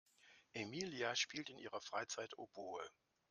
[0.55, 2.81] Emilia spielt in ihrer Freizeit Oboe.